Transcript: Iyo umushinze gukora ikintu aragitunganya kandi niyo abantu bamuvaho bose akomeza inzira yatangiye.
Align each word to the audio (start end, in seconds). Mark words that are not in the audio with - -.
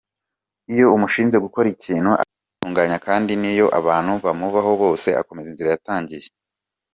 Iyo 0.73 0.85
umushinze 0.95 1.37
gukora 1.45 1.67
ikintu 1.75 2.09
aragitunganya 2.11 2.97
kandi 3.07 3.31
niyo 3.41 3.67
abantu 3.79 4.11
bamuvaho 4.25 4.71
bose 4.81 5.07
akomeza 5.21 5.47
inzira 5.51 5.69
yatangiye. 5.73 6.27